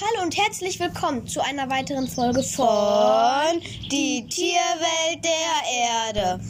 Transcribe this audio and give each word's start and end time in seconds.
Hallo 0.00 0.22
und 0.22 0.36
herzlich 0.36 0.78
willkommen 0.78 1.26
zu 1.26 1.42
einer 1.44 1.68
weiteren 1.70 2.06
Folge 2.06 2.44
von 2.44 3.60
Die 3.90 4.24
Tierwelt 4.28 5.24
der 5.24 6.14
Erde. 6.22 6.40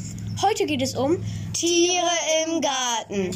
Heute 0.42 0.66
geht 0.66 0.82
es 0.82 0.94
um 0.94 1.16
Tiere 1.54 2.10
im 2.44 2.60
Garten. 2.60 3.30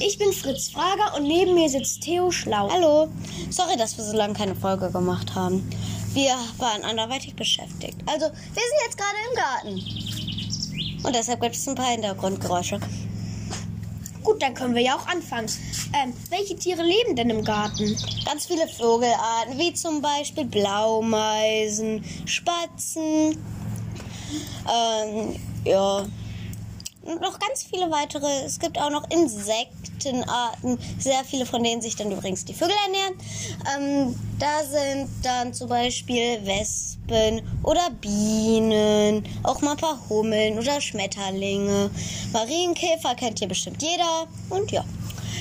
Ich 0.00 0.18
bin 0.18 0.32
Fritz 0.32 0.70
Frager 0.70 1.16
und 1.16 1.28
neben 1.28 1.54
mir 1.54 1.68
sitzt 1.68 2.02
Theo 2.02 2.32
Schlau. 2.32 2.68
Hallo. 2.68 3.08
Sorry, 3.50 3.76
dass 3.76 3.96
wir 3.96 4.02
so 4.02 4.16
lange 4.16 4.34
keine 4.34 4.56
Folge 4.56 4.90
gemacht 4.90 5.36
haben. 5.36 5.70
Wir 6.14 6.34
waren 6.58 6.82
anderweitig 6.82 7.36
beschäftigt. 7.36 7.96
Also, 8.06 8.26
wir 8.26 8.32
sind 8.32 8.80
jetzt 8.84 8.98
gerade 8.98 9.16
im 9.30 9.36
Garten. 9.36 11.06
Und 11.06 11.14
deshalb 11.14 11.40
gibt 11.40 11.54
es 11.54 11.68
ein 11.68 11.76
paar 11.76 11.92
Hintergrundgeräusche. 11.92 12.80
Dann 14.44 14.52
können 14.52 14.74
wir 14.74 14.82
ja 14.82 14.94
auch 14.94 15.06
anfangen. 15.06 15.48
Ähm, 15.94 16.12
welche 16.28 16.54
Tiere 16.54 16.82
leben 16.82 17.16
denn 17.16 17.30
im 17.30 17.44
Garten? 17.44 17.96
Ganz 18.26 18.44
viele 18.44 18.68
Vogelarten, 18.68 19.56
wie 19.56 19.72
zum 19.72 20.02
Beispiel 20.02 20.44
Blaumeisen, 20.44 22.04
Spatzen, 22.26 23.38
ähm, 24.68 25.36
ja, 25.64 26.04
und 27.04 27.20
noch 27.20 27.38
ganz 27.38 27.62
viele 27.62 27.90
weitere. 27.90 28.26
Es 28.44 28.58
gibt 28.58 28.78
auch 28.78 28.90
noch 28.90 29.08
Insektenarten, 29.10 30.78
sehr 30.98 31.24
viele 31.24 31.46
von 31.46 31.62
denen 31.62 31.82
sich 31.82 31.96
dann 31.96 32.10
übrigens 32.10 32.44
die 32.44 32.54
Vögel 32.54 32.74
ernähren. 32.86 33.14
Ähm, 33.76 34.20
da 34.38 34.64
sind 34.64 35.08
dann 35.22 35.52
zum 35.54 35.68
Beispiel 35.68 36.44
Wespen 36.44 37.42
oder 37.62 37.90
Bienen, 38.00 39.24
auch 39.42 39.60
mal 39.60 39.72
ein 39.72 39.76
paar 39.76 39.98
Hummeln 40.08 40.58
oder 40.58 40.80
Schmetterlinge. 40.80 41.90
Marienkäfer 42.32 43.14
kennt 43.14 43.38
hier 43.38 43.48
bestimmt 43.48 43.82
jeder. 43.82 44.26
Und 44.50 44.72
ja. 44.72 44.84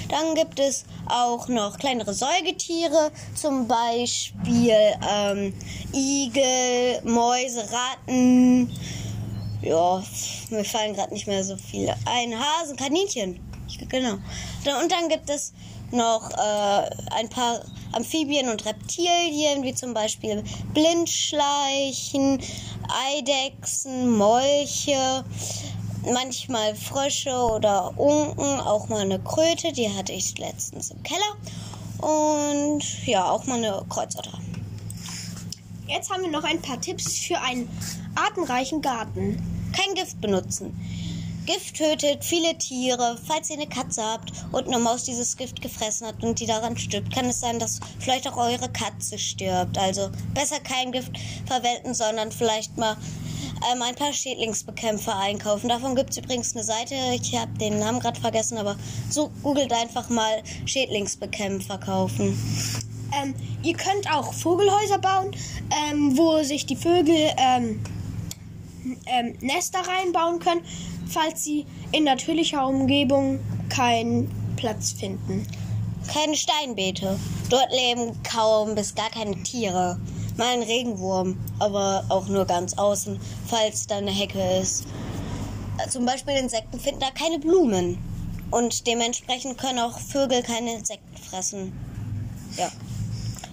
Dann 0.09 0.35
gibt 0.35 0.59
es 0.59 0.85
auch 1.07 1.47
noch 1.47 1.77
kleinere 1.77 2.13
Säugetiere, 2.13 3.11
zum 3.33 3.67
Beispiel 3.67 4.75
ähm, 5.09 5.53
Igel, 5.91 7.01
Mäuse, 7.03 7.63
Ratten. 7.71 8.69
Ja, 9.63 10.03
mir 10.49 10.65
fallen 10.65 10.93
gerade 10.93 11.13
nicht 11.13 11.27
mehr 11.27 11.43
so 11.43 11.55
viele 11.57 11.95
ein. 12.05 12.33
Hasen, 12.37 12.75
Kaninchen. 12.75 13.39
Genau. 13.89 14.13
Und 14.13 14.91
dann 14.91 15.09
gibt 15.09 15.29
es 15.29 15.53
noch 15.91 16.29
äh, 16.31 16.89
ein 17.11 17.29
paar 17.29 17.61
Amphibien 17.93 18.49
und 18.49 18.65
Reptilien, 18.65 19.63
wie 19.63 19.73
zum 19.73 19.93
Beispiel 19.93 20.43
Blindschleichen, 20.73 22.39
Eidechsen, 23.07 24.09
Molche, 24.09 25.23
manchmal 26.11 26.75
Frösche 26.75 27.35
oder 27.35 27.97
Unken, 27.97 28.59
auch 28.59 28.89
mal 28.89 29.01
eine 29.01 29.19
Kröte, 29.19 29.71
die 29.71 29.89
hatte 29.89 30.11
ich 30.11 30.37
letztens 30.37 30.91
im 30.91 31.01
Keller. 31.03 31.37
Und 31.99 32.83
ja, 33.05 33.29
auch 33.29 33.45
mal 33.45 33.57
eine 33.57 33.85
Kreuzotter. 33.87 34.39
Jetzt 35.87 36.09
haben 36.09 36.23
wir 36.23 36.31
noch 36.31 36.43
ein 36.43 36.61
paar 36.61 36.81
Tipps 36.81 37.19
für 37.19 37.39
einen 37.39 37.69
artenreichen 38.15 38.81
Garten. 38.81 39.52
Kein 39.73 39.95
Gift 39.95 40.21
benutzen. 40.21 40.73
Gift 41.45 41.75
tötet 41.75 42.23
viele 42.23 42.57
Tiere. 42.57 43.17
Falls 43.27 43.49
ihr 43.49 43.57
eine 43.57 43.67
Katze 43.67 44.01
habt 44.01 44.31
und 44.53 44.67
eine 44.67 44.79
Maus 44.79 45.03
dieses 45.03 45.35
Gift 45.35 45.61
gefressen 45.61 46.07
hat 46.07 46.23
und 46.23 46.39
die 46.39 46.45
daran 46.45 46.77
stirbt, 46.77 47.13
kann 47.13 47.25
es 47.25 47.41
sein, 47.41 47.59
dass 47.59 47.81
vielleicht 47.99 48.27
auch 48.29 48.37
eure 48.37 48.69
Katze 48.69 49.19
stirbt. 49.19 49.77
Also 49.77 50.09
besser 50.33 50.61
kein 50.61 50.93
Gift 50.93 51.11
verwenden, 51.45 51.93
sondern 51.93 52.31
vielleicht 52.31 52.77
mal 52.77 52.95
ähm, 53.71 53.81
ein 53.81 53.95
paar 53.95 54.13
Schädlingsbekämpfer 54.13 55.17
einkaufen. 55.17 55.67
Davon 55.67 55.95
gibt 55.95 56.11
es 56.11 56.17
übrigens 56.17 56.55
eine 56.55 56.63
Seite. 56.63 56.95
Ich 57.13 57.35
habe 57.37 57.51
den 57.57 57.79
Namen 57.79 57.99
gerade 57.99 58.19
vergessen, 58.19 58.57
aber 58.57 58.77
so 59.09 59.29
googelt 59.41 59.73
einfach 59.73 60.09
mal 60.09 60.41
Schädlingsbekämpfer 60.65 61.77
kaufen. 61.77 62.37
Ähm, 63.21 63.35
ihr 63.63 63.75
könnt 63.75 64.09
auch 64.11 64.33
Vogelhäuser 64.33 64.97
bauen, 64.97 65.31
ähm, 65.89 66.17
wo 66.17 66.41
sich 66.43 66.65
die 66.65 66.77
Vögel 66.77 67.31
ähm, 69.05 69.35
Nester 69.41 69.79
reinbauen 69.79 70.39
können, 70.39 70.61
falls 71.07 71.43
sie 71.43 71.65
in 71.91 72.03
natürlicher 72.03 72.67
Umgebung 72.67 73.39
keinen 73.69 74.29
Platz 74.55 74.91
finden. 74.91 75.47
Keine 76.11 76.35
Steinbeete. 76.35 77.17
Dort 77.49 77.71
leben 77.71 78.11
kaum 78.23 78.75
bis 78.75 78.93
gar 78.95 79.09
keine 79.09 79.41
Tiere. 79.43 79.99
Mal 80.37 80.53
ein 80.53 80.63
Regenwurm, 80.63 81.37
aber 81.59 82.03
auch 82.09 82.27
nur 82.27 82.45
ganz 82.45 82.77
außen, 82.77 83.19
falls 83.45 83.87
da 83.87 83.97
eine 83.97 84.11
Hecke 84.11 84.41
ist. 84.61 84.85
Zum 85.89 86.05
Beispiel 86.05 86.35
Insekten 86.35 86.79
finden 86.79 87.01
da 87.01 87.11
keine 87.11 87.39
Blumen. 87.39 87.97
Und 88.51 88.85
dementsprechend 88.85 89.57
können 89.57 89.79
auch 89.79 89.99
Vögel 89.99 90.43
keine 90.43 90.75
Insekten 90.75 91.17
fressen. 91.17 91.73
Ja. 92.57 92.71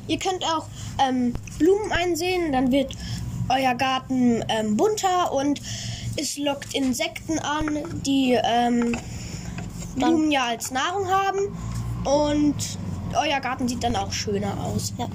Ihr 0.09 0.19
könnt 0.19 0.45
auch 0.45 0.67
ähm, 0.99 1.35
Blumen 1.59 1.93
einsehen, 1.93 2.53
dann 2.53 2.73
wird 2.73 2.97
euer 3.51 3.75
Garten 3.75 4.45
ähm, 4.49 4.77
bunter 4.77 5.33
und 5.33 5.61
es 6.17 6.39
lockt 6.39 6.75
Insekten 6.75 7.39
an, 7.39 8.03
die 8.05 8.39
ähm, 8.43 8.97
Blumen 9.97 10.31
ja 10.31 10.47
als 10.47 10.71
Nahrung 10.71 11.09
haben 11.09 11.57
und 12.05 12.57
euer 13.15 13.41
Garten 13.41 13.69
sieht 13.69 13.83
dann 13.83 13.97
auch 13.97 14.13
schöner 14.13 14.57
aus. 14.65 14.93
Ja. 14.99 15.09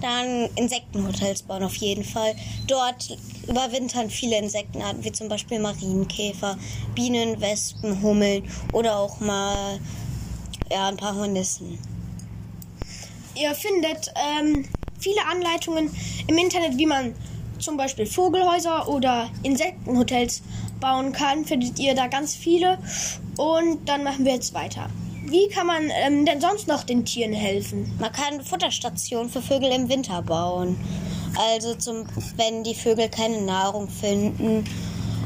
Dann 0.00 0.48
Insektenhotels 0.56 1.42
bauen 1.42 1.62
auf 1.62 1.76
jeden 1.76 2.04
Fall. 2.04 2.34
Dort 2.66 3.16
überwintern 3.48 4.10
viele 4.10 4.38
Insektenarten, 4.38 5.02
wie 5.04 5.12
zum 5.12 5.28
Beispiel 5.28 5.58
Marienkäfer, 5.58 6.58
Bienen, 6.94 7.40
Wespen, 7.40 8.02
Hummeln 8.02 8.44
oder 8.72 8.98
auch 8.98 9.20
mal 9.20 9.78
ja, 10.70 10.88
ein 10.88 10.96
paar 10.96 11.14
Hornissen. 11.14 11.78
Ihr 13.34 13.54
findet 13.54 14.12
ähm, 14.16 14.66
viele 14.98 15.24
Anleitungen 15.26 15.90
im 16.26 16.38
Internet, 16.38 16.76
wie 16.76 16.86
man 16.86 17.14
zum 17.58 17.76
Beispiel 17.76 18.06
Vogelhäuser 18.06 18.88
oder 18.88 19.28
Insektenhotels 19.42 20.42
bauen 20.80 21.12
kann. 21.12 21.44
Findet 21.44 21.78
ihr 21.78 21.94
da 21.94 22.06
ganz 22.06 22.34
viele. 22.34 22.78
Und 23.36 23.88
dann 23.88 24.04
machen 24.04 24.24
wir 24.24 24.34
jetzt 24.34 24.54
weiter. 24.54 24.88
Wie 25.24 25.48
kann 25.48 25.66
man 25.66 25.90
ähm, 25.90 26.24
denn 26.24 26.40
sonst 26.40 26.68
noch 26.68 26.84
den 26.84 27.04
Tieren 27.04 27.32
helfen? 27.32 27.92
Man 27.98 28.12
kann 28.12 28.42
Futterstationen 28.42 29.28
für 29.28 29.42
Vögel 29.42 29.72
im 29.72 29.88
Winter 29.88 30.22
bauen. 30.22 30.76
Also 31.36 31.74
zum, 31.74 32.04
wenn 32.36 32.62
die 32.62 32.74
Vögel 32.74 33.08
keine 33.08 33.42
Nahrung 33.42 33.88
finden, 33.88 34.64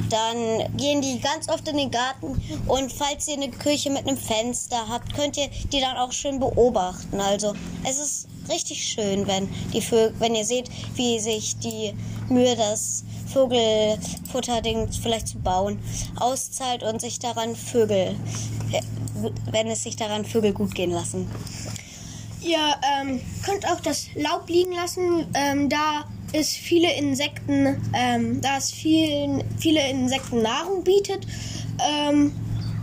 dann 0.09 0.77
gehen 0.77 1.03
die 1.03 1.21
ganz 1.21 1.49
oft 1.49 1.69
in 1.69 1.77
den 1.77 1.91
Garten 1.91 2.41
und 2.67 2.93
falls 2.93 3.29
ihr 3.29 3.35
eine 3.35 3.51
Küche 3.51 3.91
mit 3.91 4.09
einem 4.09 4.17
Fenster 4.17 4.89
habt, 4.89 5.15
könnt 5.15 5.37
ihr 5.37 5.49
die 5.73 5.81
dann 5.81 5.97
auch 5.97 6.13
schön 6.13 6.41
beobachten. 6.41 7.21
Also 7.21 7.55
es 7.85 8.01
ist 8.01 8.29
richtig 8.51 8.85
schön, 8.85 9.27
wenn 9.27 9.49
die 9.73 9.81
Vögel, 9.81 10.15
wenn 10.19 10.35
ihr 10.35 10.45
seht, 10.45 10.69
wie 10.95 11.19
sich 11.21 11.57
die 11.59 11.95
Mühe, 12.29 12.57
das 12.57 13.05
Vogelfutterding 13.33 14.89
vielleicht 14.93 15.29
zu 15.29 15.39
bauen, 15.39 15.79
auszahlt 16.17 16.83
und 16.83 17.01
sich 17.01 17.19
daran 17.19 17.55
Vögel, 17.55 18.17
wenn 19.51 19.69
es 19.69 19.85
sich 19.85 19.97
daran 19.97 20.25
Vögel 20.25 20.53
gut 20.53 20.75
gehen 20.75 20.91
lassen. 20.91 21.31
Ihr 22.43 22.59
ähm, 23.01 23.21
könnt 23.45 23.69
auch 23.69 23.81
das 23.81 24.07
Laub 24.15 24.49
liegen 24.49 24.73
lassen, 24.73 25.27
ähm, 25.35 25.69
da 25.69 26.05
es 26.33 26.51
viele 26.51 26.93
Insekten, 26.95 27.77
ähm, 27.93 28.41
da 28.41 28.57
es 28.57 28.71
vielen, 28.71 29.45
viele 29.59 29.87
Insekten 29.89 30.43
Nahrung 30.43 30.83
bietet. 30.83 31.27
Ähm, 31.79 32.33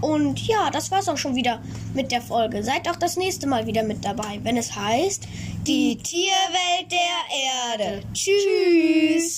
und 0.02 0.46
ja, 0.47 0.69
das 0.69 0.91
war's 0.91 1.09
auch 1.09 1.18
schon 1.18 1.35
wieder 1.35 1.62
mit 1.94 2.12
der 2.12 2.22
Folge. 2.22 2.63
Seid 2.63 2.88
auch 2.90 2.96
das 2.96 3.18
nächste 3.18 3.47
Mal 3.47 3.66
wieder 3.66 3.84
mit 3.84 4.03
dabei, 4.06 4.40
wenn 4.44 4.58
es 4.58 4.75
heißt 4.75 5.28
Die 5.66 5.97
Tierwelt 5.97 6.91
der 6.91 7.88
Erde. 7.88 8.03
Tschüss. 8.13 9.35